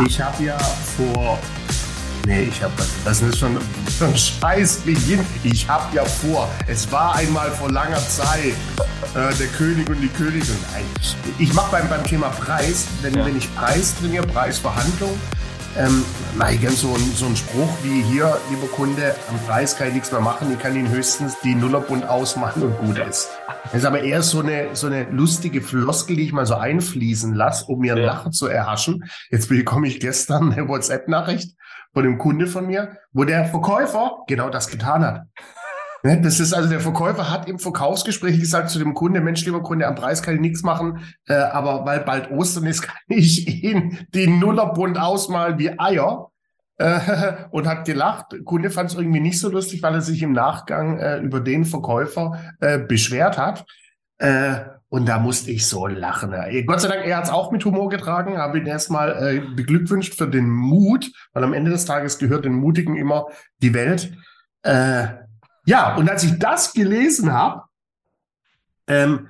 [0.00, 0.58] Ich habe ja
[0.96, 1.38] vor.
[2.24, 2.72] Nee, ich habe
[3.04, 3.58] das ist schon
[4.00, 5.24] ein Scheißbeginn.
[5.42, 6.48] Ich habe ja vor.
[6.66, 8.54] Es war einmal vor langer Zeit
[9.14, 10.56] äh, der König und die Königin.
[10.72, 10.84] Nein,
[11.38, 13.26] ich mache beim, beim Thema Preis, wenn, ja.
[13.26, 15.18] wenn ich Preis trainiere, Preisverhandlung,
[15.76, 16.04] ähm,
[16.36, 19.94] mache ich ganz so, so einen Spruch wie hier, lieber Kunde, am Preis kann ich
[19.94, 23.28] nichts mehr machen, ich kann Ihnen höchstens die Nullerbund ausmachen und gut ist.
[23.64, 27.34] Das ist aber eher so eine, so eine lustige Floskel, die ich mal so einfließen
[27.34, 28.06] lasse, um mir ja.
[28.06, 29.04] Lachen zu erhaschen.
[29.30, 31.56] Jetzt bekomme ich gestern eine WhatsApp-Nachricht
[31.92, 35.22] von einem Kunde von mir, wo der Verkäufer genau das getan hat.
[36.04, 39.62] Ne, das ist also der Verkäufer hat im Verkaufsgespräch gesagt zu dem Kunde, Mensch, lieber
[39.62, 40.98] Kunde, am Preis kann ich nichts machen,
[41.28, 46.31] äh, aber weil bald Ostern ist, kann ich Ihnen die Nullerbund ausmalen wie Eier.
[46.82, 48.34] Äh, und hat gelacht.
[48.44, 51.64] Kunde fand es irgendwie nicht so lustig, weil er sich im Nachgang äh, über den
[51.64, 53.64] Verkäufer äh, beschwert hat.
[54.18, 54.56] Äh,
[54.88, 56.34] und da musste ich so lachen.
[56.66, 60.14] Gott sei Dank, er hat es auch mit Humor getragen, habe ihn erstmal äh, beglückwünscht
[60.14, 63.28] für den Mut, weil am Ende des Tages gehört den Mutigen immer
[63.58, 64.12] die Welt.
[64.62, 65.06] Äh,
[65.64, 67.62] ja, und als ich das gelesen habe,
[68.86, 69.28] ähm,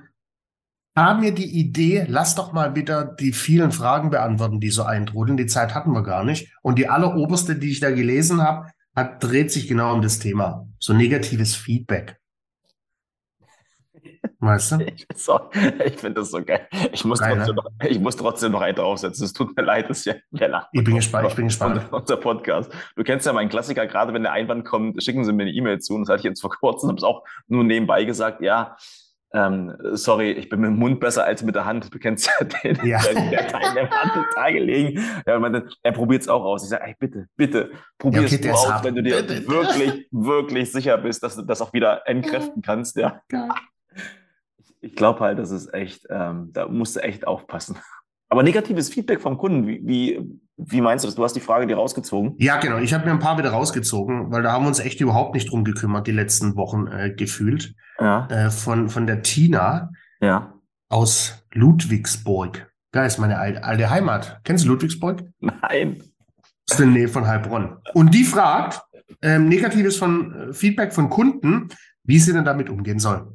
[0.95, 5.37] kam mir die Idee, lass doch mal wieder die vielen Fragen beantworten, die so eintrudeln.
[5.37, 6.53] Die Zeit hatten wir gar nicht.
[6.61, 10.67] Und die alleroberste, die ich da gelesen habe, hat, dreht sich genau um das Thema.
[10.79, 12.19] So negatives Feedback.
[14.39, 14.81] Weißt du?
[14.81, 15.07] Ich,
[15.85, 16.67] ich finde das so geil.
[16.91, 17.61] Ich muss, geil, trotzdem ne?
[17.63, 19.25] noch, ich muss trotzdem noch einen draufsetzen.
[19.25, 21.81] Es tut mir leid, dass ja der Ich bin gespannt, ich bin gespannt.
[21.91, 22.71] Unser Podcast.
[22.95, 25.79] Du kennst ja meinen Klassiker, gerade wenn der Einwand kommt, schicken Sie mir eine E-Mail
[25.79, 25.95] zu.
[25.95, 28.75] Und das hatte ich jetzt vor kurzem, habe es auch nur nebenbei gesagt, ja,
[29.33, 31.91] ähm, sorry, ich bin mit dem Mund besser als mit der Hand.
[31.93, 33.01] Du kennst ja den, ja.
[33.01, 35.03] der, der Teil der Hand total gelegen.
[35.25, 36.63] Ja, man, er probiert es auch aus.
[36.63, 40.71] Ich sage, ey, bitte, bitte, probier ja, okay, es aus, wenn du dir wirklich, wirklich
[40.71, 42.95] sicher bist, dass du das auch wieder entkräften kannst.
[42.95, 43.21] Ja.
[44.81, 47.77] Ich glaube halt, das ist echt, ähm, da musst du echt aufpassen.
[48.29, 51.15] Aber negatives Feedback vom Kunden, wie, wie, wie meinst du das?
[51.15, 52.35] Du hast die Frage dir rausgezogen?
[52.37, 52.77] Ja, genau.
[52.77, 55.51] Ich habe mir ein paar wieder rausgezogen, weil da haben wir uns echt überhaupt nicht
[55.51, 57.73] drum gekümmert, die letzten Wochen äh, gefühlt.
[57.99, 58.27] Ja.
[58.27, 60.53] Äh, von, von der Tina ja.
[60.89, 62.71] aus Ludwigsburg.
[62.91, 64.39] Da ist meine alte Heimat.
[64.43, 65.23] Kennst du Ludwigsburg?
[65.39, 66.03] Nein.
[66.67, 67.77] Das ist in der Nähe von Heilbronn.
[67.93, 68.81] Und die fragt,
[69.21, 71.69] ähm, negatives von, äh, Feedback von Kunden,
[72.03, 73.33] wie sie denn damit umgehen soll.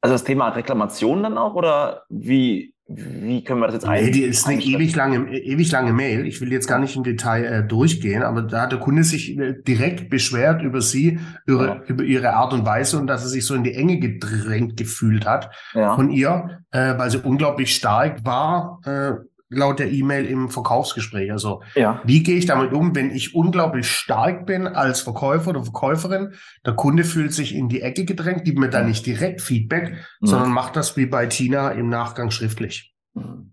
[0.00, 4.06] Also das Thema Reklamation dann auch oder wie, wie können wir das jetzt eigentlich?
[4.06, 6.26] Nee, die ist eine ewig lange, ewig lange Mail.
[6.26, 9.38] Ich will jetzt gar nicht im Detail äh, durchgehen, aber da hat der Kunde sich
[9.38, 11.82] äh, direkt beschwert über sie, über, ja.
[11.86, 15.26] über ihre Art und Weise und dass er sich so in die Enge gedrängt gefühlt
[15.26, 15.94] hat ja.
[15.94, 19.12] von ihr, äh, weil sie unglaublich stark war, äh,
[19.52, 21.30] laut der E-Mail im Verkaufsgespräch.
[21.30, 22.00] Also ja.
[22.04, 26.34] wie gehe ich damit um, wenn ich unglaublich stark bin als Verkäufer oder Verkäuferin?
[26.66, 30.26] Der Kunde fühlt sich in die Ecke gedrängt, gibt mir dann nicht direkt Feedback, mhm.
[30.26, 32.94] sondern macht das wie bei Tina im Nachgang schriftlich.
[33.14, 33.52] Mhm.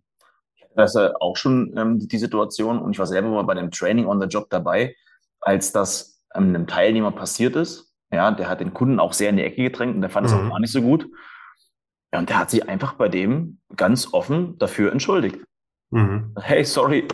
[0.75, 4.05] Das ist auch schon ähm, die Situation und ich war selber mal bei dem Training
[4.05, 4.95] on the Job dabei,
[5.41, 7.93] als das ähm, einem Teilnehmer passiert ist.
[8.11, 10.33] Ja, der hat den Kunden auch sehr in die Ecke gedrängt und der fand es
[10.33, 10.39] mhm.
[10.39, 11.07] auch gar nicht so gut.
[12.13, 15.39] Ja, und der hat sich einfach bei dem ganz offen dafür entschuldigt.
[15.91, 16.35] Mhm.
[16.39, 17.07] Hey, sorry,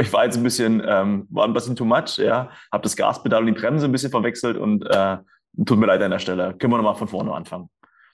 [0.00, 3.40] ich war jetzt ein bisschen, ähm, war ein bisschen too much, ja, habe das Gaspedal
[3.40, 5.18] und die Bremse ein bisschen verwechselt und äh,
[5.64, 6.54] tut mir leid an der Stelle.
[6.58, 7.68] Können wir nochmal von vorne anfangen?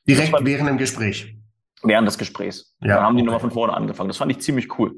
[0.06, 1.37] Direkt war, während dem Gespräch.
[1.83, 2.77] Während des Gesprächs.
[2.81, 4.09] Ja, Dann haben die nochmal von vorne angefangen.
[4.09, 4.95] Das fand ich ziemlich cool.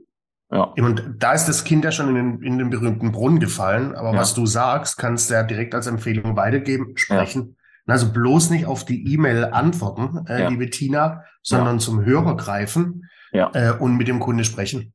[0.51, 0.73] Ja.
[0.77, 4.13] Und da ist das Kind ja schon in den, in den berühmten Brunnen gefallen, aber
[4.13, 4.19] ja.
[4.19, 7.57] was du sagst, kannst du ja direkt als Empfehlung weitergeben, sprechen.
[7.87, 7.95] Ja.
[7.95, 13.73] Also bloß nicht auf die E-Mail antworten, äh, liebe Tina, sondern zum Hörer greifen äh,
[13.73, 14.94] und mit dem Kunde sprechen.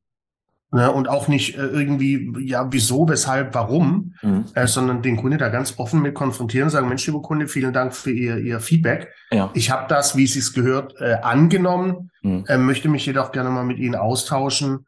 [0.72, 4.44] Ne, und auch nicht äh, irgendwie, ja, wieso, weshalb, warum, mhm.
[4.54, 7.92] äh, sondern den Kunde da ganz offen mit konfrontieren, sagen, Mensch, lieber Kunde, vielen Dank
[7.92, 9.12] für Ihr, Ihr Feedback.
[9.32, 9.50] Ja.
[9.54, 12.44] Ich habe das, wie Sie es gehört, äh, angenommen, mhm.
[12.46, 14.86] äh, möchte mich jedoch gerne mal mit Ihnen austauschen,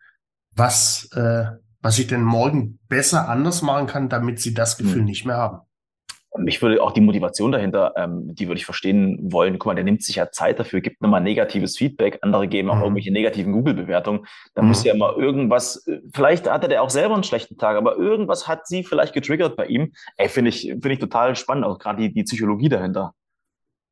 [0.55, 1.47] was, äh,
[1.81, 5.07] was ich denn morgen besser anders machen kann, damit Sie das Gefühl mhm.
[5.07, 5.63] nicht mehr haben
[6.39, 9.59] mich würde auch die Motivation dahinter, ähm, die würde ich verstehen wollen.
[9.59, 12.77] Guck mal, der nimmt sich ja Zeit dafür, gibt nochmal negatives Feedback, andere geben auch
[12.77, 12.83] mhm.
[12.83, 14.27] irgendwelche negativen Google-Bewertungen.
[14.55, 14.69] Da mhm.
[14.69, 18.49] muss ja mal irgendwas, äh, vielleicht hatte der auch selber einen schlechten Tag, aber irgendwas
[18.49, 19.93] hat sie vielleicht getriggert bei ihm.
[20.17, 23.15] Ey, finde ich, finde ich total spannend, auch gerade die, die Psychologie dahinter.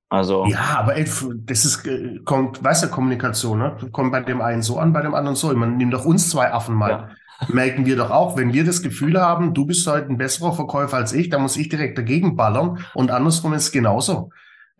[0.08, 0.46] Also.
[0.46, 3.76] Ja, aber ey, das ist, äh, kommt, weißt du, Kommunikation, ne?
[3.92, 5.54] Kommt bei dem einen so an, bei dem anderen so.
[5.54, 6.90] Man nimmt doch uns zwei Affen mal.
[6.90, 7.10] Ja
[7.48, 10.96] merken wir doch auch, wenn wir das Gefühl haben, du bist heute ein besserer Verkäufer
[10.96, 14.30] als ich, dann muss ich direkt dagegen ballern und andersrum ist es genauso.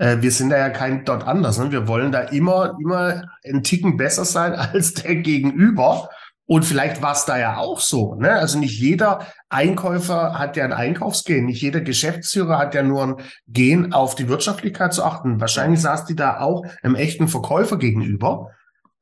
[0.00, 1.58] Äh, wir sind da ja kein dort anders.
[1.58, 1.70] Ne?
[1.70, 6.08] Wir wollen da immer, immer einen Ticken besser sein als der Gegenüber.
[6.46, 8.16] Und vielleicht war es da ja auch so.
[8.16, 8.32] Ne?
[8.32, 9.20] Also nicht jeder
[9.50, 13.16] Einkäufer hat ja ein Einkaufsgehen, nicht jeder Geschäftsführer hat ja nur ein
[13.46, 15.40] Gehen auf die Wirtschaftlichkeit zu achten.
[15.40, 18.50] Wahrscheinlich saß die da auch einem echten Verkäufer gegenüber.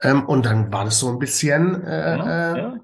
[0.02, 2.74] Ähm, und dann war das so ein bisschen äh, ja, ja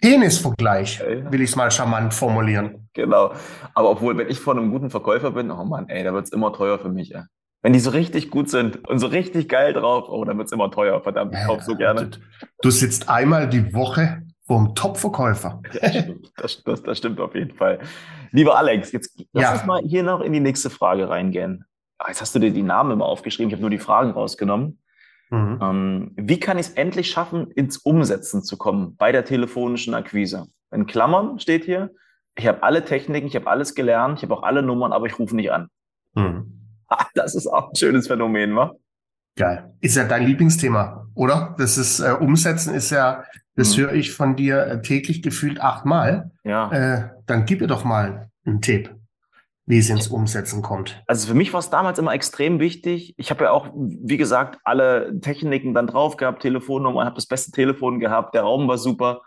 [0.00, 2.88] Penisvergleich, will ich es mal charmant formulieren.
[2.94, 3.32] Genau.
[3.74, 6.32] Aber obwohl, wenn ich vor einem guten Verkäufer bin, oh Mann, ey, da wird es
[6.32, 7.22] immer teuer für mich, ey.
[7.62, 10.52] Wenn die so richtig gut sind und so richtig geil drauf, oh, dann wird es
[10.52, 11.02] immer teuer.
[11.02, 12.06] Verdammt, ich kaufe so gerne.
[12.06, 12.18] Du,
[12.62, 15.60] du sitzt einmal die Woche vom Top-Verkäufer.
[16.36, 17.78] das, das, das, stimmt auf jeden Fall.
[18.32, 19.52] Lieber Alex, jetzt lass ja.
[19.52, 21.64] uns mal hier noch in die nächste Frage reingehen.
[21.98, 24.79] Ah, jetzt hast du dir die Namen immer aufgeschrieben, ich habe nur die Fragen rausgenommen.
[25.30, 25.58] Mhm.
[25.62, 30.46] Ähm, wie kann ich es endlich schaffen, ins Umsetzen zu kommen bei der telefonischen Akquise?
[30.72, 31.90] In Klammern steht hier,
[32.36, 35.18] ich habe alle Techniken, ich habe alles gelernt, ich habe auch alle Nummern, aber ich
[35.18, 35.68] rufe nicht an.
[36.14, 36.56] Mhm.
[37.14, 38.74] Das ist auch ein schönes Phänomen, wa?
[39.36, 39.72] Geil.
[39.80, 41.54] Ist ja dein Lieblingsthema, oder?
[41.56, 43.22] Das ist äh, Umsetzen ist ja,
[43.54, 43.82] das mhm.
[43.82, 46.32] höre ich von dir äh, täglich gefühlt achtmal.
[46.42, 46.70] Ja.
[46.72, 48.92] Äh, dann gib mir doch mal einen Tipp
[49.70, 51.02] wie es ins Umsetzen kommt?
[51.06, 53.14] Also für mich war es damals immer extrem wichtig.
[53.16, 57.52] Ich habe ja auch, wie gesagt, alle Techniken dann drauf gehabt, Telefonnummer, habe das beste
[57.52, 59.22] Telefon gehabt, der Raum war super.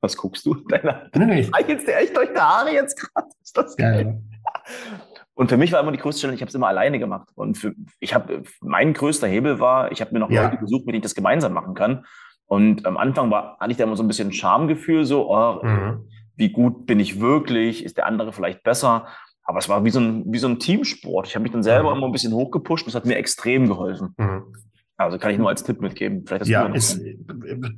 [0.00, 0.54] Was guckst du?
[0.54, 3.28] Deine nee, jetzt dir echt durch die Haare jetzt gerade.
[3.42, 4.20] Ist das geil?
[4.30, 4.62] Ja.
[5.34, 7.28] Und für mich war immer die größte Stelle, ich habe es immer alleine gemacht.
[7.34, 10.44] Und für, ich habe, mein größter Hebel war, ich habe mir noch ja.
[10.44, 12.04] Leute gesucht, mit denen ich das gemeinsam machen kann.
[12.46, 16.08] Und am Anfang war, hatte ich da immer so ein bisschen Schamgefühl, so, oh, mhm.
[16.36, 17.82] wie gut bin ich wirklich?
[17.82, 19.06] Ist der andere vielleicht besser?
[19.44, 21.26] Aber es war wie so ein, wie so ein Teamsport.
[21.26, 21.98] Ich habe mich dann selber mhm.
[21.98, 24.14] immer ein bisschen hochgepusht und es hat mir extrem geholfen.
[24.16, 24.44] Mhm.
[24.96, 26.24] Also kann ich nur als Tipp mitgeben.
[26.26, 27.00] Vielleicht ja, ist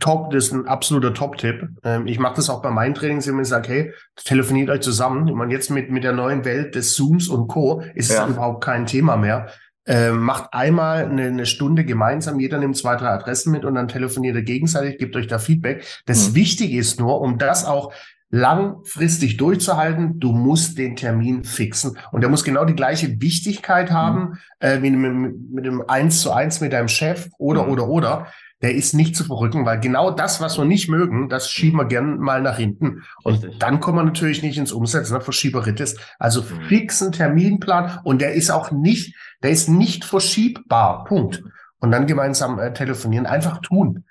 [0.00, 1.68] top, das ist ein absoluter Top-Tipp.
[1.82, 5.26] Ähm, ich mache das auch bei meinen Trainings, wenn ich sage, hey, telefoniert euch zusammen.
[5.28, 7.82] Ich meine, jetzt mit, mit der neuen Welt des Zooms und Co.
[7.94, 8.24] ist ja.
[8.24, 9.48] es überhaupt kein Thema mehr.
[9.86, 13.86] Ähm, macht einmal eine, eine, Stunde gemeinsam, jeder nimmt zwei, drei Adressen mit und dann
[13.86, 15.84] telefoniert er gegenseitig, gebt euch da Feedback.
[16.06, 16.36] Das mhm.
[16.36, 17.92] Wichtige ist nur, um das auch
[18.34, 21.96] langfristig durchzuhalten, du musst den Termin fixen.
[22.10, 24.38] Und der muss genau die gleiche Wichtigkeit haben mhm.
[24.58, 27.72] äh, wie mit, mit dem Eins zu eins mit deinem Chef oder, mhm.
[27.72, 28.26] oder, oder.
[28.60, 31.84] Der ist nicht zu verrücken, weil genau das, was wir nicht mögen, das schieben wir
[31.84, 33.04] gern mal nach hinten.
[33.22, 33.58] Und Richtig.
[33.60, 35.20] dann kommen wir natürlich nicht ins Umsetzen, ne?
[35.20, 35.96] Verschieberitis.
[36.18, 36.62] Also mhm.
[36.62, 39.14] fixen Terminplan und der ist auch nicht,
[39.44, 41.04] der ist nicht verschiebbar.
[41.04, 41.44] Punkt.
[41.78, 44.06] Und dann gemeinsam äh, telefonieren, einfach tun.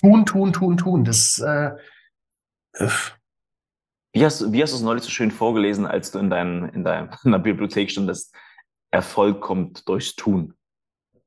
[0.00, 1.04] Tun, tun, tun, tun.
[1.04, 1.70] Das äh,
[2.74, 2.88] äh
[4.16, 6.84] wie hast, wie hast du es neulich so schön vorgelesen, als du in, deinem, in,
[6.84, 8.34] deinem, in der Bibliothek standest?
[8.90, 10.54] Erfolg kommt durchs Tun.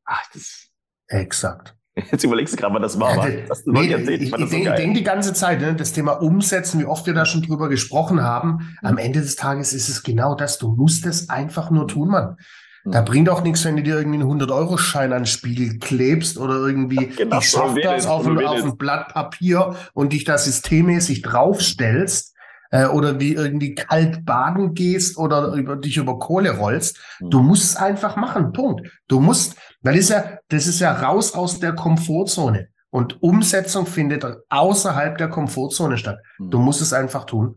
[0.06, 0.70] Ach, das.
[1.08, 1.76] Exakt.
[1.96, 3.30] Jetzt überlegst du gerade, was das war.
[3.30, 6.80] Ja, das, nee, ich, ich, ich denke denk die ganze Zeit, ne, das Thema Umsetzen,
[6.80, 8.76] wie oft wir da schon drüber gesprochen haben.
[8.82, 10.58] Am Ende des Tages ist es genau das.
[10.58, 12.38] Du musst es einfach nur tun, Mann.
[12.86, 16.56] Da bringt auch nichts, wenn du dir irgendwie einen 100-Euro-Schein an den Spiegel klebst oder
[16.56, 21.22] irgendwie, genau, ich schaff das auf ein, auf ein Blatt Papier und dich da systemmäßig
[21.22, 22.36] draufstellst
[22.72, 27.00] äh, oder wie irgendwie kalt baden gehst oder über, dich über Kohle rollst.
[27.20, 27.30] Mhm.
[27.30, 28.54] Du musst es einfach machen.
[28.54, 28.90] Punkt.
[29.08, 32.70] Du musst, weil das ist ja, das ist ja raus aus der Komfortzone.
[32.92, 36.20] Und Umsetzung findet außerhalb der Komfortzone statt.
[36.38, 36.50] Mhm.
[36.50, 37.56] Du musst es einfach tun.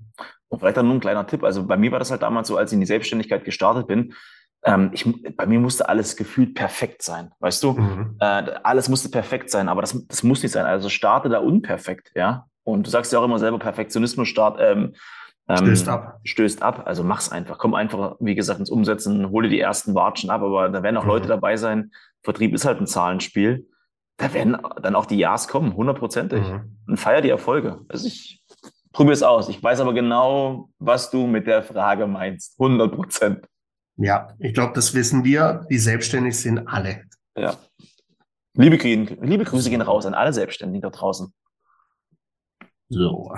[0.48, 1.44] Und vielleicht dann nur ein kleiner Tipp.
[1.44, 4.12] Also bei mir war das halt damals so, als ich in die Selbstständigkeit gestartet bin,
[4.64, 5.04] ähm, ich,
[5.36, 7.72] bei mir musste alles gefühlt perfekt sein, weißt du?
[7.72, 8.16] Mhm.
[8.20, 10.66] Äh, alles musste perfekt sein, aber das, das muss nicht sein.
[10.66, 12.46] Also starte da unperfekt, ja.
[12.64, 14.94] Und du sagst ja auch immer selber, Perfektionismus start, ähm,
[15.48, 16.20] ähm, stößt ab.
[16.24, 16.82] Stößt ab.
[16.86, 17.58] Also mach's einfach.
[17.58, 21.04] Komm einfach, wie gesagt, ins Umsetzen, hole die ersten Watschen ab, aber da werden auch
[21.04, 21.10] mhm.
[21.10, 21.92] Leute dabei sein.
[22.22, 23.68] Vertrieb ist halt ein Zahlenspiel.
[24.18, 26.42] Da werden dann auch die Ja's kommen, hundertprozentig.
[26.42, 26.76] Mhm.
[26.86, 27.80] Und feier die Erfolge.
[27.88, 28.42] Also ich
[28.92, 29.48] probiere es aus.
[29.48, 32.60] Ich weiß aber genau, was du mit der Frage meinst.
[32.60, 33.46] 100 Prozent.
[33.96, 35.66] Ja, ich glaube, das wissen wir.
[35.70, 37.02] Die selbstständig sind alle.
[37.36, 37.56] Ja.
[38.54, 41.32] Liebe, liebe Grüße gehen raus an alle Selbstständigen da draußen.
[42.92, 43.32] So.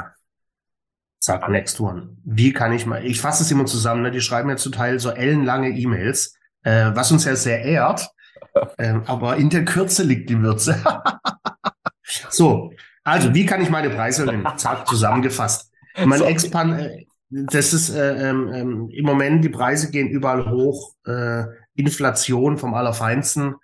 [1.20, 2.16] Sag next one.
[2.24, 4.10] Wie kann ich mal, ich fasse es immer zusammen, ne?
[4.10, 8.10] die schreiben ja zu Teil so ellenlange E-Mails, äh, was uns ja sehr ehrt,
[8.76, 10.82] äh, aber in der Kürze liegt die Würze.
[12.28, 12.72] so,
[13.04, 14.46] also wie kann ich meine Preise erhöhen?
[14.56, 15.72] Zack, zusammengefasst.
[16.04, 16.24] Mein so.
[16.26, 21.44] Expand, äh, das ist äh, ähm, ähm, im Moment, die Preise gehen überall hoch, äh,
[21.74, 23.54] Inflation vom Allerfeinsten.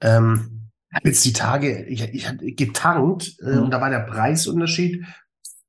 [0.00, 0.59] Ähm,
[0.92, 3.62] habe jetzt die Tage, ich, ich hatte getankt äh, mhm.
[3.64, 5.04] und da war der Preisunterschied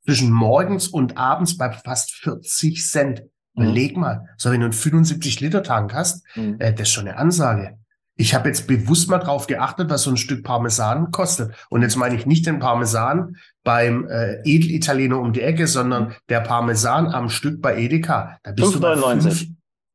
[0.06, 3.24] zwischen morgens und abends bei fast 40 Cent.
[3.54, 3.64] Mhm.
[3.64, 6.56] Überleg mal, so wenn du einen 75 Liter Tank hast, mhm.
[6.60, 7.78] äh, das ist schon eine Ansage.
[8.16, 11.56] Ich habe jetzt bewusst mal drauf geachtet, was so ein Stück Parmesan kostet.
[11.70, 16.14] Und jetzt meine ich nicht den Parmesan beim äh, Edelitaliener um die Ecke, sondern mhm.
[16.30, 18.38] der Parmesan am Stück bei Edeka.
[18.44, 19.46] Da bist 5, du bei 5,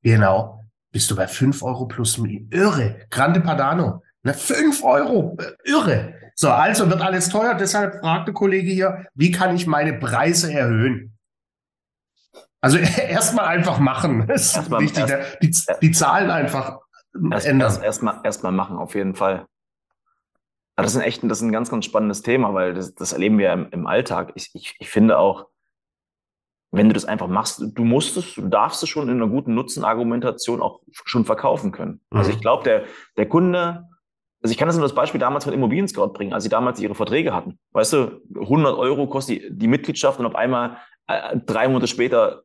[0.03, 0.61] Genau.
[0.93, 2.19] Bist du bei 5 Euro plus
[2.51, 2.97] Irre.
[3.11, 4.03] Grande Padano.
[4.27, 5.39] Ne, 5 Euro.
[5.63, 6.15] Irre.
[6.35, 7.55] So, also wird alles teuer.
[7.55, 11.17] Deshalb fragt der Kollege hier, wie kann ich meine Preise erhöhen?
[12.61, 12.79] Also
[13.09, 14.27] erstmal einfach machen.
[14.27, 15.09] Das ist erstmal, wichtig.
[15.09, 16.81] Erst, die, die, Zahlen einfach
[17.31, 17.81] erst, ändern.
[17.81, 19.47] Erstmal erst, erst machen, auf jeden Fall.
[20.75, 23.39] Das ist, ein echt, das ist ein ganz, ganz spannendes Thema, weil das, das erleben
[23.39, 24.33] wir im, im Alltag.
[24.35, 25.47] Ich, ich, ich finde auch,
[26.73, 29.55] wenn du das einfach machst, du musst es, du darfst es schon in einer guten
[29.55, 32.01] Nutzenargumentation auch schon verkaufen können.
[32.11, 32.19] Also mhm.
[32.19, 32.83] Also ich glaube, der,
[33.17, 33.85] der Kunde,
[34.43, 36.81] also ich kann das nur das Beispiel damals mit Immobilien Scout bringen, als sie damals
[36.81, 37.59] ihre Verträge hatten.
[37.73, 40.77] Weißt du, 100 Euro kostet die, die Mitgliedschaft und auf einmal
[41.07, 42.43] äh, drei Monate später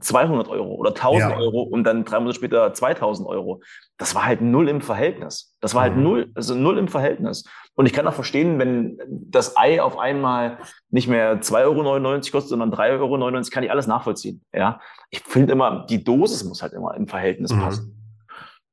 [0.00, 1.36] 200 Euro oder 1000 ja.
[1.36, 3.60] Euro und dann drei Monate später 2000 Euro.
[3.98, 5.54] Das war halt null im Verhältnis.
[5.60, 6.02] Das war halt mhm.
[6.02, 7.44] null, also null im Verhältnis.
[7.74, 10.58] Und ich kann auch verstehen, wenn das Ei auf einmal
[10.90, 14.42] nicht mehr 2,99 Euro kostet, sondern 3,99 Euro, kann ich alles nachvollziehen.
[14.54, 14.80] Ja,
[15.10, 17.60] ich finde immer, die Dosis muss halt immer im Verhältnis mhm.
[17.60, 17.98] passen.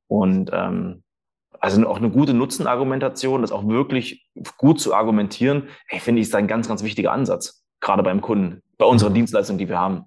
[0.07, 1.03] Und ähm,
[1.59, 6.35] also auch eine gute Nutzenargumentation, das auch wirklich gut zu argumentieren, hey, finde ich, ist
[6.35, 9.09] ein ganz, ganz wichtiger Ansatz, gerade beim Kunden, bei unserer.
[9.09, 10.05] Dienstleistung, die wir haben.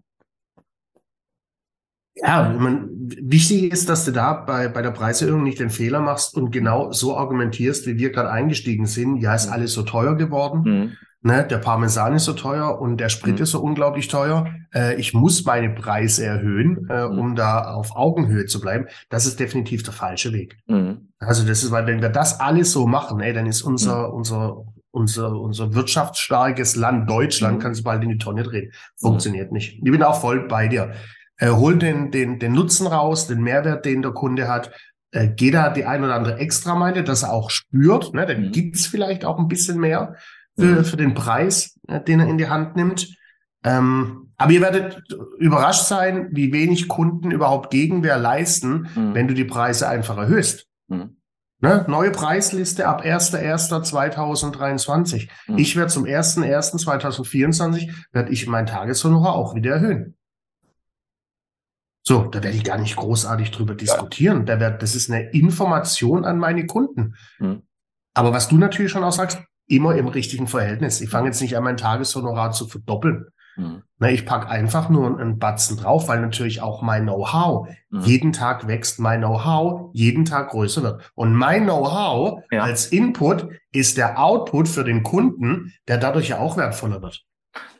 [2.14, 6.37] Ja, man, wichtig ist, dass du da bei, bei der Preiserhöhung nicht den Fehler machst
[6.37, 9.18] und genau so argumentierst, wie wir gerade eingestiegen sind.
[9.18, 9.52] Ja, ist mhm.
[9.54, 10.62] alles so teuer geworden.
[10.64, 10.92] Mhm.
[11.24, 13.42] Ne, der Parmesan ist so teuer und der Sprit mhm.
[13.44, 14.48] ist so unglaublich teuer.
[14.74, 17.18] Äh, ich muss meine Preise erhöhen, äh, mhm.
[17.18, 18.86] um da auf Augenhöhe zu bleiben.
[19.08, 20.58] Das ist definitiv der falsche Weg.
[20.66, 21.12] Mhm.
[21.20, 24.14] Also das ist, weil wenn wir das alles so machen, ey, dann ist unser, mhm.
[24.14, 27.62] unser, unser, unser wirtschaftsstarkes Land Deutschland, mhm.
[27.62, 28.72] kannst du bald in die Tonne drehen.
[28.96, 29.76] Funktioniert nicht.
[29.76, 30.92] Ich bin auch voll bei dir.
[31.36, 34.72] Äh, hol den, den, den Nutzen raus, den Mehrwert, den der Kunde hat.
[35.12, 38.12] Äh, geht da die ein oder andere Extrameile, dass er auch spürt.
[38.12, 38.26] Ne?
[38.26, 38.50] Dann mhm.
[38.50, 40.16] gibt's vielleicht auch ein bisschen mehr
[40.56, 40.85] für, mhm.
[40.85, 43.09] für den Preis, äh, den er in die Hand nimmt.
[43.64, 45.02] Ähm, aber ihr werdet
[45.38, 49.14] überrascht sein, wie wenig Kunden überhaupt Gegenwehr leisten, mhm.
[49.14, 50.66] wenn du die Preise einfach erhöhst.
[50.88, 51.16] Mhm.
[51.61, 51.85] Ne?
[51.87, 55.28] Neue Preisliste ab 1.1.2023.
[55.47, 55.59] Mhm.
[55.59, 60.16] Ich werde zum 1.1.2024 werde ich mein Tageshonorar auch wieder erhöhen.
[62.04, 64.44] So, da werde ich gar nicht großartig drüber diskutieren.
[64.44, 67.14] Da werd, das ist eine Information an meine Kunden.
[67.38, 67.62] Mhm.
[68.12, 71.00] Aber was du natürlich schon auch sagst, immer im richtigen Verhältnis.
[71.00, 73.26] Ich fange jetzt nicht an, mein Tageshonorar zu verdoppeln.
[73.57, 73.83] Mhm.
[73.99, 78.00] Na, ich packe einfach nur einen Batzen drauf, weil natürlich auch mein Know-how, mhm.
[78.00, 81.12] jeden Tag wächst mein Know-how, jeden Tag größer wird.
[81.14, 82.62] Und mein Know-how ja.
[82.62, 87.25] als Input ist der Output für den Kunden, der dadurch ja auch wertvoller wird.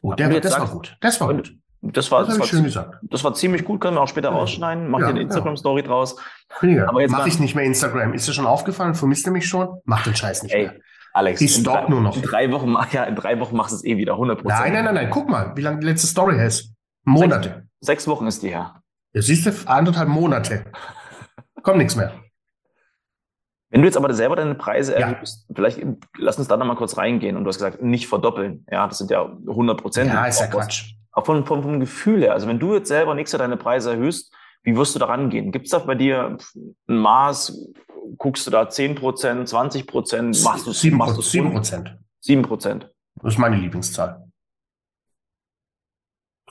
[0.03, 0.97] Oh, der, das sagst, war gut.
[1.01, 1.57] Das war gut.
[1.85, 2.99] Das war, das, das, war, schön gesagt.
[3.03, 4.37] das war ziemlich gut, können wir auch später ja.
[4.37, 4.89] rausschneiden.
[4.89, 5.89] Mach ja, dir eine Instagram-Story ja.
[5.89, 6.17] draus.
[6.62, 6.89] Ja.
[6.89, 8.12] Aber jetzt mache ich nicht mehr Instagram.
[8.15, 8.95] Ist dir schon aufgefallen?
[8.95, 9.81] Vermisst du mich schon?
[9.85, 10.75] Mach den Scheiß nicht Ey, mehr.
[11.14, 12.16] Alex, ich stopp nur noch.
[12.16, 14.85] In drei Wochen, ja, in drei Wochen machst du es eh wieder 100 Nein, nein,
[14.85, 15.11] nein, nein.
[15.11, 16.73] Guck mal, wie lange die letzte Story ist.
[17.04, 17.49] Monate.
[17.81, 18.83] Sechs, sechs Wochen ist die her.
[19.12, 20.64] Ja, siehst du, anderthalb Monate.
[21.62, 22.12] Kommt nichts mehr.
[23.69, 25.54] Wenn du jetzt aber selber deine Preise erhöhst, ja.
[25.54, 25.81] vielleicht
[26.19, 27.37] lass uns da nochmal kurz reingehen.
[27.37, 28.66] Und du hast gesagt, nicht verdoppeln.
[28.71, 30.12] Ja, das sind ja 100 Prozent.
[30.12, 30.95] Ja, ist ja Quatsch.
[31.11, 32.33] Auch vom, vom, vom Gefühl her.
[32.33, 35.52] Also wenn du jetzt selber nächstes Jahr deine Preise erhöhst, wie wirst du da rangehen?
[35.52, 36.38] Gibt es da bei dir
[36.88, 37.71] ein Maß?
[38.19, 40.42] Guckst du da 10 Prozent, 20 Prozent?
[40.45, 41.99] Machst du 7 Prozent?
[42.21, 42.90] 7 Prozent.
[43.21, 44.25] Das ist meine Lieblingszahl.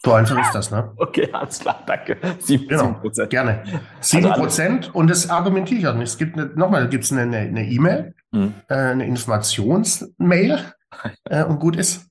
[0.04, 0.92] So einfach ist das, ne?
[0.98, 2.18] Okay, alles klar, danke.
[2.40, 3.30] 7 genau, Prozent.
[3.30, 3.64] Gerne.
[4.00, 6.10] 7 also Prozent und das argumentiere ich auch nicht.
[6.10, 8.54] Es gibt eine, nochmal, gibt es eine E-Mail, e mhm.
[8.68, 10.74] äh, eine Informationsmail
[11.26, 12.11] äh, und gut ist.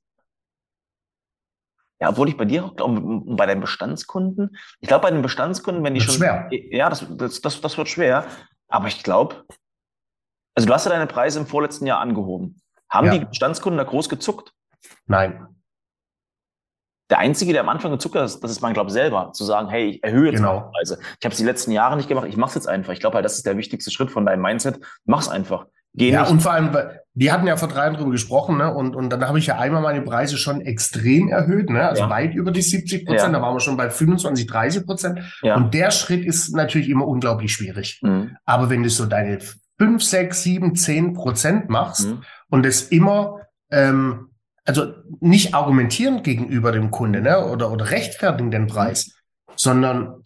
[2.01, 5.85] Ja, obwohl ich bei dir auch glaube, bei deinen Bestandskunden, ich glaube, bei den Bestandskunden,
[5.85, 6.17] wenn die das schon.
[6.17, 6.49] schwer.
[6.51, 8.25] Ja, das, das, das, das wird schwer.
[8.69, 9.45] Aber ich glaube,
[10.55, 12.61] also du hast ja deine Preise im vorletzten Jahr angehoben.
[12.89, 13.19] Haben ja.
[13.19, 14.53] die Bestandskunden da groß gezuckt?
[15.07, 15.47] Nein.
[17.11, 19.91] Der Einzige, der am Anfang gezuckt hat, das ist man, glaube selber, zu sagen, hey,
[19.91, 20.61] ich erhöhe jetzt genau.
[20.61, 20.99] meine Preise.
[21.19, 22.93] Ich habe es die letzten Jahre nicht gemacht, ich mache es jetzt einfach.
[22.93, 24.81] Ich glaube halt, das ist der wichtigste Schritt von deinem Mindset.
[25.05, 25.67] Mach es einfach.
[25.95, 26.31] Geh ja, nicht.
[26.31, 26.71] und vor allem,
[27.15, 28.73] wir hatten ja vor drei Jahren drüber gesprochen, ne?
[28.73, 31.89] Und, und dann habe ich ja einmal meine Preise schon extrem erhöht, ne?
[31.89, 32.11] Also ja.
[32.11, 33.33] weit über die 70 Prozent.
[33.33, 33.39] Ja.
[33.39, 35.21] Da waren wir schon bei 25, 30 Prozent.
[35.43, 35.57] Ja.
[35.57, 38.01] Und der Schritt ist natürlich immer unglaublich schwierig.
[38.03, 38.37] Mhm.
[38.45, 39.39] Aber wenn du so deine
[39.79, 42.23] 5, 6, 7, 10 Prozent machst mhm.
[42.49, 44.29] und es immer, ähm,
[44.65, 47.45] also nicht argumentieren gegenüber dem Kunde, ne?
[47.45, 49.17] Oder, oder rechtfertigen den Preis,
[49.57, 50.23] sondern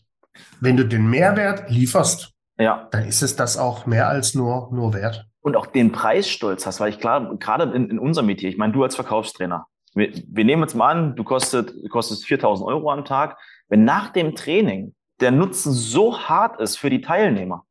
[0.61, 2.89] wenn du den Mehrwert lieferst, ja.
[2.91, 6.81] dann ist es das auch mehr als nur, nur wert und auch den Preisstolz hast,
[6.81, 10.45] weil ich klar, gerade in, in unserem Metier, ich meine, du als Verkaufstrainer, wir, wir
[10.45, 13.39] nehmen jetzt mal an, du kostet, kostest 4000 Euro am Tag.
[13.69, 17.65] Wenn nach dem Training der Nutzen so hart ist für die Teilnehmer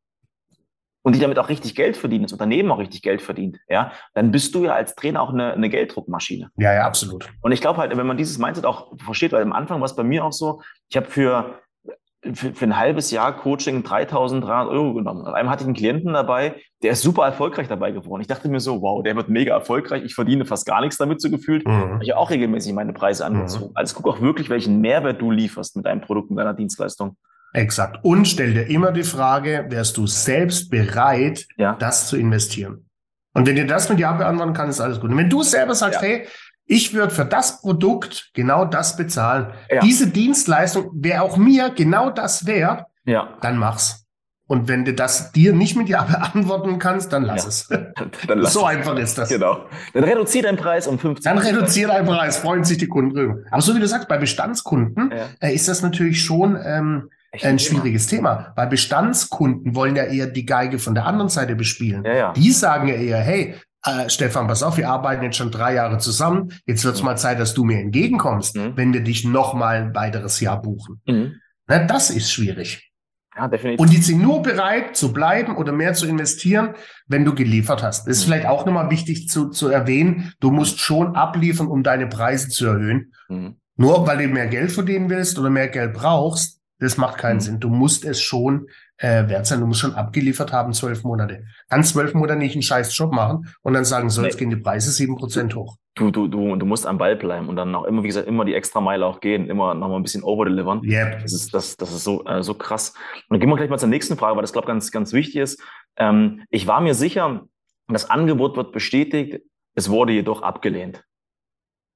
[1.02, 4.30] und die damit auch richtig Geld verdienen, das Unternehmen auch richtig Geld verdient, ja, dann
[4.30, 6.52] bist du ja als Trainer auch eine, eine Gelddruckmaschine.
[6.58, 7.28] Ja, ja, absolut.
[7.42, 9.96] Und ich glaube halt, wenn man dieses Mindset auch versteht, weil am Anfang war es
[9.96, 11.60] bei mir auch so, ich habe für
[12.34, 15.26] für, für ein halbes Jahr Coaching 3.300 Euro genommen.
[15.26, 18.22] An einem hatte ich einen Klienten dabei, der ist super erfolgreich dabei geworden.
[18.22, 20.04] Ich dachte mir so, wow, der wird mega erfolgreich.
[20.04, 21.68] Ich verdiene fast gar nichts damit so gefühlt.
[21.68, 22.00] Mhm.
[22.02, 23.72] Ich habe auch regelmäßig meine Preise angezogen.
[23.72, 23.76] Mhm.
[23.76, 27.18] Also guck auch wirklich, welchen Mehrwert du lieferst mit deinem Produkt und deiner Dienstleistung.
[27.54, 28.00] Exakt.
[28.04, 31.76] Und stell dir immer die Frage, wärst du selbst bereit, ja.
[31.78, 32.90] das zu investieren?
[33.36, 35.12] Und wenn dir das mit Ja beantworten kann, ist alles gut.
[35.12, 36.08] Und wenn du selber sagst, Ja.
[36.08, 36.28] hey,
[36.66, 39.82] ich würde für das Produkt genau das bezahlen, Ja.
[39.82, 44.00] diese Dienstleistung wäre auch mir genau das wert, Ja, dann mach's.
[44.46, 46.04] Und wenn du das dir nicht mit Ja
[46.34, 47.78] beantworten kannst, dann lass Ja.
[47.78, 47.86] es.
[48.28, 49.30] dann lass so einfach ist das.
[49.30, 49.66] Genau.
[49.94, 53.36] Dann reduziere deinen Preis um 50 Dann reduziert deinen Preis, freuen sich die Kunden drüber.
[53.52, 55.48] Aber so wie du sagst, bei Bestandskunden Ja.
[55.48, 57.80] äh, ist das natürlich schon ähm, Echt ein Thema.
[57.82, 58.52] schwieriges Thema.
[58.56, 62.04] Weil Bestandskunden wollen ja eher die Geige von der anderen Seite bespielen.
[62.06, 62.34] Ja.
[62.34, 65.98] Die sagen ja eher, hey, äh, Stefan, pass auf, wir arbeiten jetzt schon drei Jahre
[65.98, 66.54] zusammen.
[66.66, 67.06] Jetzt wird es Mhm.
[67.08, 68.74] mal Zeit, dass du mir entgegenkommst, Mhm.
[68.78, 71.02] wenn wir dich noch mal ein weiteres Jahr buchen.
[71.06, 71.36] Mhm.
[71.68, 72.90] Na, das ist schwierig.
[73.36, 73.80] Ja, definitiv.
[73.80, 76.76] Und die sind nur bereit zu bleiben oder mehr zu investieren,
[77.08, 78.06] wenn du geliefert hast.
[78.08, 78.28] Das ist Mhm.
[78.32, 80.34] vielleicht auch nochmal wichtig zu, zu erwähnen.
[80.40, 83.12] Du musst schon abliefern, um deine Preise zu erhöhen.
[83.30, 83.56] Mhm.
[83.76, 87.42] Nur weil du mehr Geld verdienen willst oder mehr Geld brauchst, das macht keinen Mhm.
[87.42, 87.60] Sinn.
[87.60, 89.60] Du musst es schon äh, wert sein.
[89.60, 91.46] Du musst schon abgeliefert haben, zwölf Monate.
[91.70, 94.28] Kannst zwölf Monate nicht einen scheiß Job machen und dann sagen, so, Nee.
[94.28, 95.78] jetzt gehen die Preise sieben Prozent hoch.
[95.96, 98.46] Du, du, du, du musst am Ball bleiben und dann auch immer, wie gesagt, immer
[98.46, 100.82] die extra Meile auch gehen, immer noch mal ein bisschen overdelivern.
[100.84, 101.22] Yep.
[101.22, 102.94] Das ist, das, das ist so, äh, so krass.
[103.14, 105.14] Und dann gehen wir gleich mal zur nächsten Frage, weil das, glaube ich, ganz, ganz
[105.14, 105.62] wichtig ist.
[105.98, 107.44] Ähm, ich war mir sicher,
[107.88, 109.44] das Angebot wird bestätigt,
[109.76, 111.04] es wurde jedoch abgelehnt.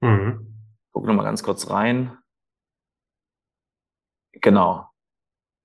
[0.02, 0.64] Mhm.
[0.92, 2.18] Guck noch mal ganz kurz rein.
[4.34, 4.88] Genau.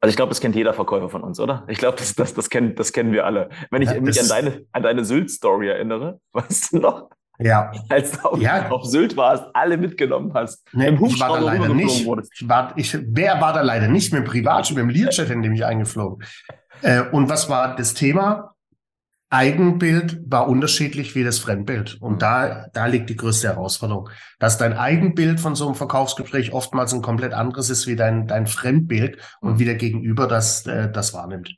[0.02, 1.62] Also ich glaube, das kennt jeder Verkäufer von uns, oder?
[1.68, 3.50] Ich glaube, das, das, das, kennen, das kennen wir alle.
[3.71, 7.71] Wenn ich Ja, mich an deine, an deine Sylt-Story erinnere, weißt du noch, Ja.
[7.88, 8.68] als du auf, Ja.
[8.71, 12.00] auf Sylt warst, alle mitgenommen hast, Nee, im ich war da Hubschrauber leider nicht.
[12.35, 15.40] Ich war, ich, wer war da leider nicht mit dem Privatjet, mit dem Learjet, in
[15.40, 16.26] dem ich eingeflogen.
[16.82, 18.51] Äh, und was war das Thema?
[19.32, 21.96] Eigenbild war unterschiedlich wie das Fremdbild.
[22.00, 22.18] Und Mhm.
[22.18, 24.10] da, da liegt die größte Herausforderung.
[24.38, 28.46] Dass dein Eigenbild von so einem Verkaufsgespräch oftmals ein komplett anderes ist wie dein, dein
[28.46, 29.58] Fremdbild und Mhm.
[29.58, 31.56] wie der Gegenüber das, äh, das wahrnimmt.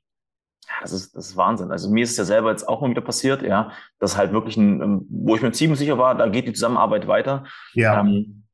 [0.82, 1.70] Das ist, das ist Wahnsinn.
[1.70, 4.56] Also mir ist es ja selber jetzt auch mal wieder passiert, ja, dass halt wirklich
[4.56, 7.44] ein, ähm, wo ich mir ziemlich sicher war, da geht die Zusammenarbeit weiter.
[7.74, 8.00] Ja.
[8.00, 8.44] Ähm,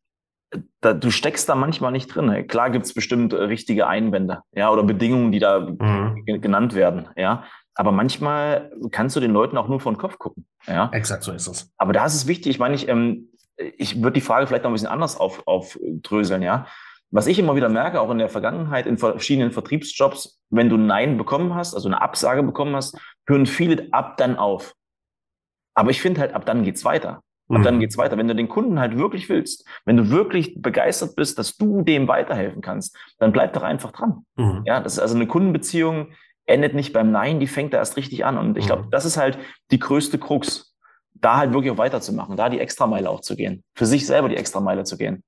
[0.81, 2.47] da, du steckst da manchmal nicht drin.
[2.49, 6.25] Klar gibt's bestimmt äh, richtige Einwände, ja, oder Bedingungen, die da Mhm.
[6.27, 7.45] ge- genannt werden, ja.
[7.81, 10.91] Aber manchmal kannst du den Leuten auch nur vor den Kopf gucken, ja.
[10.93, 11.73] Exakt so ist es.
[11.79, 14.71] Aber da ist es wichtig, ich meine, ich, ähm, ich würde die Frage vielleicht noch
[14.71, 16.67] ein bisschen anders auf, aufdröseln, ja.
[17.11, 21.17] Was ich immer wieder merke, auch in der Vergangenheit, in verschiedenen Vertriebsjobs, wenn du Nein
[21.17, 24.75] bekommen hast, also eine Absage bekommen hast, hören viele ab dann auf.
[25.75, 27.23] Aber ich finde halt, ab dann geht's weiter.
[27.49, 27.81] Ab dann Mhm.
[27.81, 28.19] geht's weiter.
[28.19, 32.09] Wenn du den Kunden halt wirklich willst, wenn du wirklich begeistert bist, dass du dem
[32.09, 34.27] weiterhelfen kannst, dann bleib doch einfach dran.
[34.37, 34.65] Mhm.
[34.67, 36.09] Ja, das ist also eine Kundenbeziehung
[36.51, 38.37] endet nicht beim Nein, die fängt da erst richtig an.
[38.39, 38.91] Und ich glaube, Mhm.
[38.91, 39.39] das ist halt
[39.71, 40.75] die größte Krux,
[41.15, 44.37] da halt wirklich auch weiterzumachen, da die Extrameile auch zu gehen, für sich selber die
[44.37, 45.23] Extrameile zu gehen.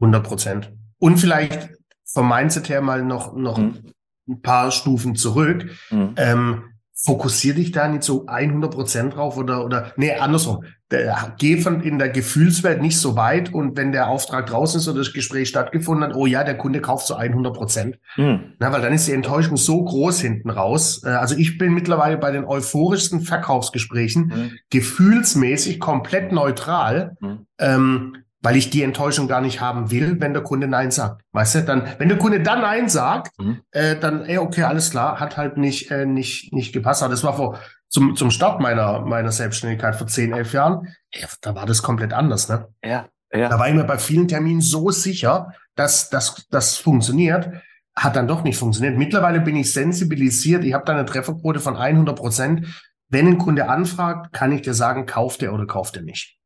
[0.00, 0.72] 100 Prozent.
[0.98, 1.70] Und vielleicht
[2.12, 3.92] vom Mindset her mal noch, noch Mhm.
[4.28, 5.70] ein paar Stufen zurück.
[5.90, 6.14] Mhm.
[6.16, 6.64] Ähm,
[7.04, 10.64] fokussier dich da nicht so 100 Prozent drauf oder, oder, nee, andersrum.
[10.90, 14.88] Der, geh von in der Gefühlswelt nicht so weit und wenn der Auftrag draußen ist
[14.88, 17.98] oder das Gespräch stattgefunden hat, oh ja, der Kunde kauft zu 100 Prozent.
[18.16, 18.54] Mhm.
[18.58, 21.02] Na, weil dann ist die Enttäuschung so groß hinten raus.
[21.04, 24.50] Äh, Also ich bin mittlerweile bei den euphorischsten Verkaufsgesprächen Mhm.
[24.70, 27.46] gefühlsmäßig komplett neutral, Mhm.
[27.58, 31.22] ähm, weil ich die Enttäuschung gar nicht haben will, wenn der Kunde Nein sagt.
[31.32, 33.60] Weißt du, dann, wenn der Kunde dann Nein sagt, Mhm.
[33.72, 37.02] äh, dann, ey, okay, alles klar, hat halt nicht, äh, nicht, nicht gepasst.
[37.02, 40.88] Aber das war vor, zum, zum Start meiner, meiner Selbstständigkeit vor 10, 11 Jahren.
[41.12, 42.68] Ja, da war das komplett anders, ne?
[42.84, 43.48] Ja, ja.
[43.48, 47.50] Da war ich mir bei vielen Terminen so sicher, dass dass das funktioniert.
[47.96, 48.96] Hat dann doch nicht funktioniert.
[48.96, 50.64] Mittlerweile bin ich sensibilisiert.
[50.64, 52.66] Ich habe da eine Trefferquote von 100 Prozent.
[53.08, 56.38] Wenn ein Kunde anfragt, kann ich dir sagen, kauft er oder kauft er nicht.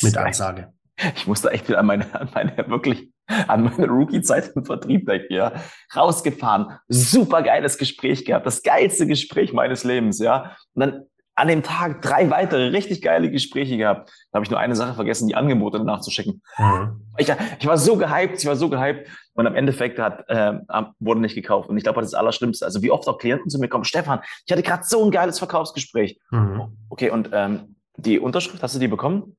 [0.00, 0.72] Mit Ansage.
[1.16, 3.10] Ich musste echt wieder an meine, an meine wirklich,
[3.48, 5.52] an meine Rookie-Zeit im Vertrieb denken, ja.
[5.94, 10.56] Rausgefahren, super geiles Gespräch gehabt, das geilste Gespräch meines Lebens, ja.
[10.74, 14.10] Und dann an dem Tag drei weitere richtig geile Gespräche gehabt.
[14.30, 16.42] Da habe ich nur eine Sache vergessen, die Angebote nachzuschicken.
[16.58, 17.00] Mhm.
[17.18, 17.28] Ich,
[17.58, 20.52] ich war so gehypt, ich war so gehypt und am Endeffekt hat, äh,
[21.00, 21.68] wurde nicht gekauft.
[21.68, 22.64] Und ich glaube, das ist das Allerschlimmste.
[22.64, 25.38] Also wie oft auch Klienten zu mir kommen, Stefan, ich hatte gerade so ein geiles
[25.38, 26.20] Verkaufsgespräch.
[26.30, 26.76] Mhm.
[26.88, 29.36] Okay, und ähm, die Unterschrift, hast du die bekommen?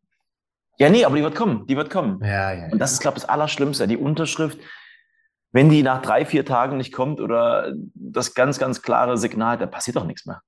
[0.77, 2.19] Ja, nee, aber die wird kommen, die wird kommen.
[2.23, 2.67] Ja, ja.
[2.71, 3.87] Und das ist, glaube ich, das Allerschlimmste.
[3.87, 4.59] Die Unterschrift,
[5.51, 9.65] wenn die nach drei, vier Tagen nicht kommt oder das ganz, ganz klare Signal, da
[9.67, 10.41] passiert doch nichts mehr.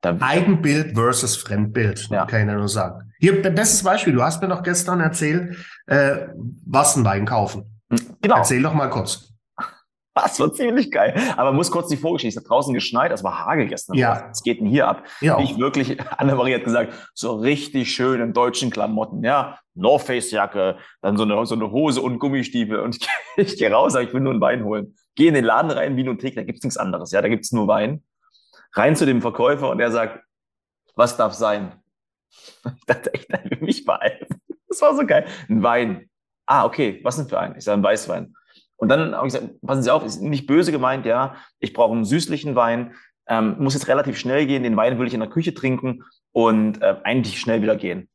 [0.00, 2.26] Da, Eigenbild versus Fremdbild, Ja.
[2.26, 3.12] kann ich nur sagen.
[3.18, 4.12] Hier, bestes Beispiel.
[4.12, 6.28] Du hast mir doch gestern erzählt, äh,
[6.66, 7.64] was ein Wein kaufen.
[8.22, 9.32] genau, Erzähl doch mal kurz.
[10.24, 11.14] Das war ziemlich geil.
[11.36, 12.38] Aber muss kurz die Vorgeschichte.
[12.38, 13.96] Es hat draußen geschneit, es war Hagel gestern.
[13.96, 14.26] Ja.
[14.28, 15.04] Was geht denn hier ab?
[15.20, 19.58] Ja, Ich wirklich, Annemarie hat gesagt, so richtig schön in deutschen Klamotten, ja.
[19.74, 22.80] North Face Jacke, dann so eine, so eine Hose und Gummistiefel.
[22.80, 24.94] Und ich, ich gehe raus, sag, ich will nur einen Wein holen.
[25.14, 27.20] Gehe in den Laden rein, Winothek, da gibt's nichts anderes, ja.
[27.20, 28.02] Da gibt's nur Wein.
[28.72, 30.24] Rein zu dem Verkäufer und er sagt,
[30.94, 31.72] was darf sein?
[32.64, 34.26] Ich dachte echt, er will mich beeilen.
[34.68, 35.26] Das war so geil.
[35.48, 36.10] Ein Wein.
[36.46, 37.56] Ah, okay, was denn für ein?
[37.56, 38.34] Ich sage, ein Weißwein.
[38.76, 41.36] Und dann habe ich gesagt, passen Sie auf, ist nicht böse gemeint, ja.
[41.58, 42.94] Ich brauche einen süßlichen Wein,
[43.28, 46.82] ähm, muss jetzt relativ schnell gehen, den Wein will ich in der Küche trinken und
[46.82, 48.08] äh, eigentlich schnell wieder gehen.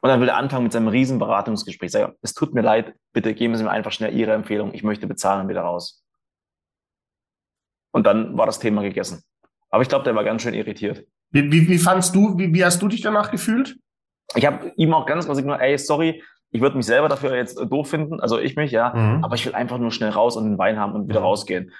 [0.00, 1.90] Und dann will er anfangen mit seinem riesen Beratungsgespräch.
[1.90, 5.06] Sage, es tut mir leid, bitte geben Sie mir einfach schnell Ihre Empfehlung, ich möchte
[5.06, 6.04] bezahlen und wieder raus.
[7.90, 9.24] Und dann war das Thema gegessen.
[9.70, 11.04] Aber ich glaube, der war ganz schön irritiert.
[11.30, 13.76] Wie, wie, wie fandst du, wie, wie hast du dich danach gefühlt?
[14.34, 17.58] Ich habe ihm auch ganz klar gesagt, ey, sorry, ich würde mich selber dafür jetzt
[17.58, 19.24] doof finden, also ich mich, ja, mhm.
[19.24, 21.26] aber ich will einfach nur schnell raus und den Wein haben und wieder mhm.
[21.26, 21.72] rausgehen.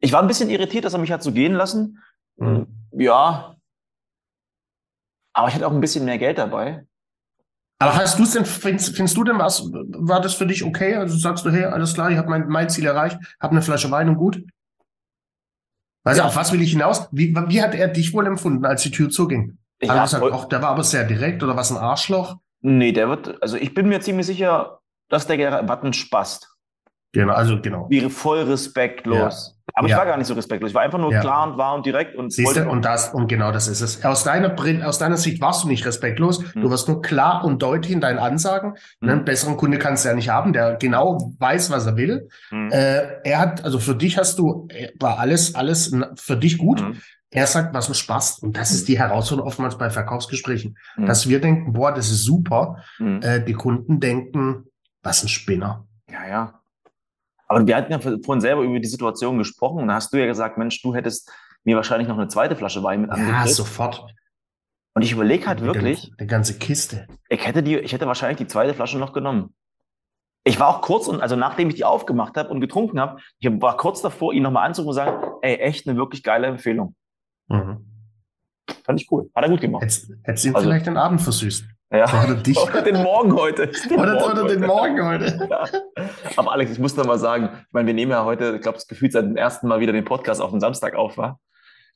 [0.00, 2.02] Ich war ein bisschen irritiert, dass er mich hat so gehen lassen.
[2.36, 2.66] Mhm.
[2.92, 3.56] Ja.
[5.32, 6.86] Aber ich hatte auch ein bisschen mehr Geld dabei.
[7.78, 10.94] Aber hast du es denn, findest, findest, du denn was, war das für dich okay?
[10.94, 13.90] Also sagst du, hey, alles klar, ich habe mein, mein Ziel erreicht, habe eine Flasche
[13.90, 14.42] Wein und gut?
[16.04, 16.24] Weißt ja.
[16.24, 17.08] du, auf was will ich hinaus?
[17.10, 19.58] Wie, wie hat er dich wohl empfunden, als die Tür zuging?
[19.86, 22.36] Hat gesagt, auch, der war aber sehr direkt oder was ein Arschloch?
[22.66, 26.50] Nee, der wird, also ich bin mir ziemlich sicher, dass der Button spast.
[27.12, 27.86] Genau, also genau.
[27.90, 29.56] Wäre voll respektlos.
[29.66, 29.72] Ja.
[29.74, 29.94] Aber ja.
[29.94, 30.70] ich war gar nicht so respektlos.
[30.70, 31.20] Ich war einfach nur ja.
[31.20, 32.16] klar und wahr und direkt.
[32.16, 34.02] Und Siehst du, und das, und genau das ist es.
[34.02, 36.54] Aus deiner, aus deiner Sicht warst du nicht respektlos.
[36.54, 36.62] Hm.
[36.62, 38.76] Du warst nur klar und deutlich in deinen Ansagen.
[39.02, 39.10] Hm.
[39.10, 42.28] Einen besseren Kunde kannst du ja nicht haben, der genau weiß, was er will.
[42.48, 42.70] Hm.
[42.72, 46.82] Äh, er hat, also für dich hast du, äh, war alles, alles für dich gut.
[47.34, 48.38] Er sagt, was uns Spaß.
[48.38, 48.86] Und das ist hm.
[48.86, 50.78] die Herausforderung oftmals bei Verkaufsgesprächen.
[50.94, 51.06] Hm.
[51.06, 52.84] Dass wir denken, boah, das ist super.
[53.00, 54.66] Äh, die Kunden denken,
[55.02, 55.84] was ein Spinner.
[56.08, 56.60] Ja, ja.
[57.48, 60.26] Aber wir hatten ja vorhin selber über die Situation gesprochen und da hast du ja
[60.26, 61.30] gesagt, Mensch, du hättest
[61.64, 63.46] mir wahrscheinlich noch eine zweite Flasche Wein mit angekriegt.
[63.46, 64.06] Ja, sofort.
[64.94, 66.12] Und ich überlege halt wirklich.
[66.16, 67.08] Eine ganze Kiste.
[67.28, 69.54] Ich hätte, die, ich hätte wahrscheinlich die zweite Flasche noch genommen.
[70.44, 73.50] Ich war auch kurz, und also nachdem ich die aufgemacht habe und getrunken habe, ich
[73.60, 76.94] war kurz davor, ihn nochmal anzurufen und sagen, ey, echt eine wirklich geile Empfehlung.
[77.48, 77.84] Mhm.
[78.84, 79.30] Fand ich cool.
[79.34, 79.82] Hat er gut gemacht.
[79.82, 81.64] Hättest, hättest ihm also, vielleicht den Abend versüßt.
[81.92, 82.24] Ja.
[82.24, 82.58] Oder, dich.
[82.62, 83.68] oder den Morgen heute.
[83.68, 85.48] Den oder, Morgen oder den Morgen heute.
[85.50, 85.64] Ja.
[86.36, 88.76] Aber Alex, ich muss noch mal sagen, ich meine, wir nehmen ja heute, ich glaube,
[88.76, 91.40] das Gefühl seit dem ersten Mal wieder den Podcast auf den Samstag auf, war.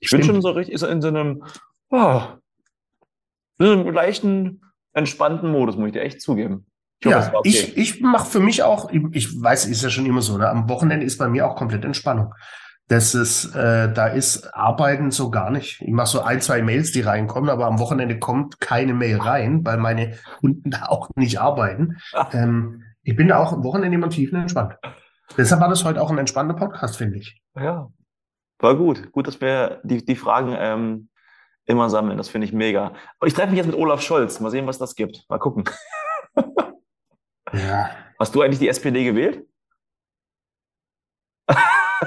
[0.00, 0.22] Ich Stimmt.
[0.22, 1.42] bin schon so richtig in so einem,
[1.90, 2.20] oh,
[3.58, 6.66] in einem leichten, entspannten Modus, muss ich dir echt zugeben.
[7.00, 7.48] Ich hoffe, ja, okay.
[7.48, 10.48] ich, ich mache für mich auch, ich weiß, ist ja schon immer so, ne?
[10.48, 12.32] am Wochenende ist bei mir auch komplett Entspannung
[12.88, 15.82] das ist, äh, da ist Arbeiten so gar nicht.
[15.82, 19.64] Ich mache so ein, zwei Mails, die reinkommen, aber am Wochenende kommt keine Mail rein,
[19.64, 21.98] weil meine Kunden da auch nicht arbeiten.
[22.32, 24.74] Ähm, ich bin da auch am Wochenende immer tiefenentspannt.
[25.36, 27.40] Deshalb war das heute auch ein entspannter Podcast, finde ich.
[27.56, 27.88] Ja,
[28.58, 29.12] war gut.
[29.12, 31.08] Gut, dass wir die, die Fragen ähm,
[31.64, 32.18] immer sammeln.
[32.18, 32.92] Das finde ich mega.
[33.20, 34.40] Und ich treffe mich jetzt mit Olaf Scholz.
[34.40, 35.24] Mal sehen, was das gibt.
[35.28, 35.64] Mal gucken.
[37.52, 37.90] ja.
[38.18, 39.46] Hast du eigentlich die SPD gewählt?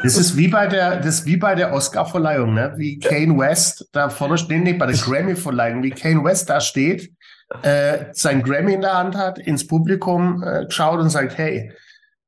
[0.04, 2.73] Das ist wie bei der, das wie bei der Oscar-Verleihung, ne?
[2.77, 7.12] Wie Kane West da vorne steht, nee, bei der Grammy-Verleihung, wie Kane West da steht,
[7.63, 11.71] äh, sein Grammy in der Hand hat, ins Publikum äh, schaut und sagt, hey,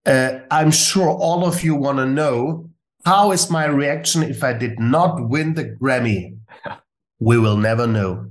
[0.08, 2.70] uh, I'm sure all of you want to know
[3.06, 6.38] how is my reaction if I did not win the Grammy?
[7.20, 8.26] We will never know.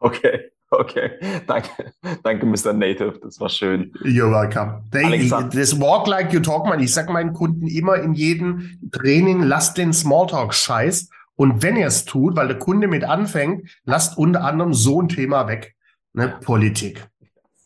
[0.00, 0.51] Okay.
[0.72, 1.10] Okay,
[1.46, 2.72] danke, danke, Mr.
[2.72, 3.92] Native, das war schön.
[4.04, 4.82] You're welcome.
[4.90, 9.42] They, das Walk Like You Talk, man, ich sage meinen Kunden immer in jedem Training,
[9.42, 11.10] lasst den Smalltalk-Scheiß.
[11.36, 15.08] Und wenn ihr es tut, weil der Kunde mit anfängt, lasst unter anderem so ein
[15.08, 15.74] Thema weg.
[16.14, 16.38] Ne?
[16.42, 17.06] Politik.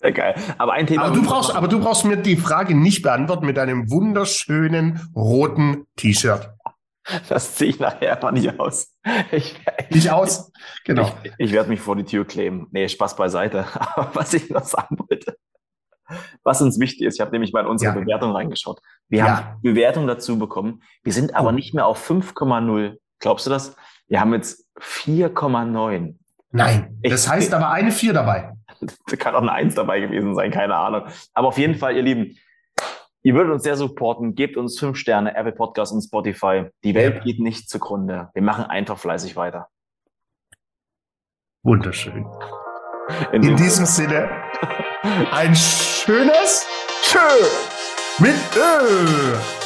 [0.00, 0.34] Sehr geil.
[0.58, 1.04] Aber ein Thema.
[1.04, 5.86] Aber du, brauchst, aber du brauchst mir die Frage nicht beantworten mit einem wunderschönen roten
[5.94, 6.55] T-Shirt.
[7.28, 8.94] Das ziehe ich nachher mal nicht aus.
[9.30, 9.56] Ich,
[9.90, 10.52] nicht aus?
[10.84, 11.10] Genau.
[11.22, 12.68] Ich, ich werde mich vor die Tür kleben.
[12.70, 13.66] Nee, Spaß beiseite.
[13.74, 15.36] Aber was ich noch sagen wollte,
[16.42, 18.00] was uns wichtig ist, ich habe nämlich mal in unsere ja.
[18.00, 18.80] Bewertung reingeschaut.
[19.08, 19.26] Wir ja.
[19.26, 20.82] haben Bewertung dazu bekommen.
[21.02, 21.52] Wir sind aber oh.
[21.52, 22.96] nicht mehr auf 5,0.
[23.18, 23.76] Glaubst du das?
[24.08, 26.16] Wir haben jetzt 4,9.
[26.52, 28.52] Nein, das heißt aber eine 4 dabei.
[29.08, 31.04] Da kann auch eine 1 dabei gewesen sein, keine Ahnung.
[31.32, 32.36] Aber auf jeden Fall, ihr Lieben,
[33.26, 34.36] Ihr würdet uns sehr supporten.
[34.36, 36.66] Gebt uns fünf Sterne, Apple Podcast und Spotify.
[36.84, 37.22] Die Welt ja.
[37.24, 38.30] geht nicht zugrunde.
[38.34, 39.66] Wir machen einfach fleißig weiter.
[41.64, 42.24] Wunderschön.
[43.32, 44.30] In, In diesem Sinne,
[45.32, 46.68] ein schönes
[47.02, 47.18] Tschö
[48.20, 49.65] mit Ö.